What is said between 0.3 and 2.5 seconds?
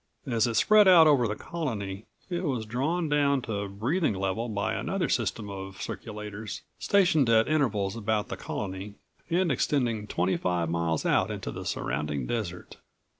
it spread out over the Colony it